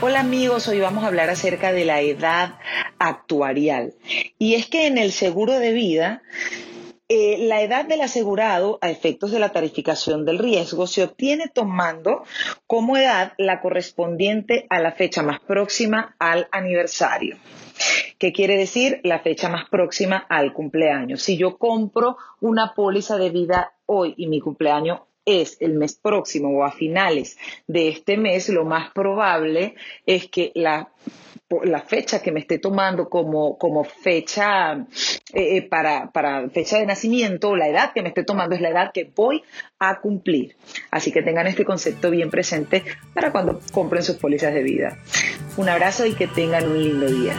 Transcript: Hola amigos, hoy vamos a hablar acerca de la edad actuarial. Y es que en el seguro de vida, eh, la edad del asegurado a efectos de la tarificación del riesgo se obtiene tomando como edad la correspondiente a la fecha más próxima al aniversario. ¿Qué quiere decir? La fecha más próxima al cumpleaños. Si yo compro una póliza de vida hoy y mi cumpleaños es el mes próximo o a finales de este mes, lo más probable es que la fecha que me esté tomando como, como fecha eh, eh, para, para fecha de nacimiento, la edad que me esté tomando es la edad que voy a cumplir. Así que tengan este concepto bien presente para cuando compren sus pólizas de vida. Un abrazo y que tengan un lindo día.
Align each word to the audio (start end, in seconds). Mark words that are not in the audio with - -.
Hola 0.00 0.20
amigos, 0.20 0.68
hoy 0.68 0.78
vamos 0.78 1.02
a 1.02 1.08
hablar 1.08 1.28
acerca 1.28 1.72
de 1.72 1.84
la 1.84 2.00
edad 2.00 2.54
actuarial. 3.00 3.94
Y 4.38 4.54
es 4.54 4.68
que 4.68 4.86
en 4.86 4.96
el 4.96 5.10
seguro 5.10 5.58
de 5.58 5.72
vida, 5.72 6.22
eh, 7.08 7.36
la 7.40 7.62
edad 7.62 7.84
del 7.84 8.02
asegurado 8.02 8.78
a 8.80 8.90
efectos 8.90 9.32
de 9.32 9.40
la 9.40 9.48
tarificación 9.48 10.24
del 10.24 10.38
riesgo 10.38 10.86
se 10.86 11.02
obtiene 11.02 11.48
tomando 11.52 12.22
como 12.68 12.96
edad 12.96 13.32
la 13.38 13.60
correspondiente 13.60 14.68
a 14.70 14.78
la 14.78 14.92
fecha 14.92 15.24
más 15.24 15.40
próxima 15.40 16.14
al 16.20 16.46
aniversario. 16.52 17.36
¿Qué 18.18 18.32
quiere 18.32 18.56
decir? 18.56 19.00
La 19.02 19.18
fecha 19.18 19.48
más 19.48 19.68
próxima 19.68 20.16
al 20.28 20.52
cumpleaños. 20.52 21.22
Si 21.22 21.36
yo 21.36 21.58
compro 21.58 22.16
una 22.40 22.72
póliza 22.74 23.18
de 23.18 23.30
vida 23.30 23.72
hoy 23.86 24.14
y 24.16 24.28
mi 24.28 24.38
cumpleaños 24.38 25.00
es 25.28 25.58
el 25.60 25.74
mes 25.74 25.94
próximo 25.94 26.48
o 26.56 26.64
a 26.64 26.72
finales 26.72 27.36
de 27.66 27.88
este 27.88 28.16
mes, 28.16 28.48
lo 28.48 28.64
más 28.64 28.90
probable 28.92 29.74
es 30.06 30.28
que 30.28 30.52
la 30.54 30.88
fecha 31.86 32.22
que 32.22 32.32
me 32.32 32.40
esté 32.40 32.58
tomando 32.58 33.08
como, 33.08 33.58
como 33.58 33.84
fecha 33.84 34.86
eh, 35.32 35.56
eh, 35.56 35.62
para, 35.62 36.10
para 36.10 36.48
fecha 36.48 36.78
de 36.78 36.86
nacimiento, 36.86 37.56
la 37.56 37.68
edad 37.68 37.92
que 37.92 38.02
me 38.02 38.08
esté 38.08 38.24
tomando 38.24 38.54
es 38.54 38.60
la 38.60 38.70
edad 38.70 38.90
que 38.92 39.10
voy 39.14 39.42
a 39.78 40.00
cumplir. 40.00 40.56
Así 40.90 41.12
que 41.12 41.22
tengan 41.22 41.46
este 41.46 41.64
concepto 41.64 42.10
bien 42.10 42.30
presente 42.30 42.84
para 43.14 43.32
cuando 43.32 43.60
compren 43.72 44.02
sus 44.02 44.16
pólizas 44.16 44.54
de 44.54 44.62
vida. 44.62 44.98
Un 45.56 45.68
abrazo 45.68 46.06
y 46.06 46.14
que 46.14 46.26
tengan 46.26 46.68
un 46.68 46.82
lindo 46.82 47.06
día. 47.06 47.34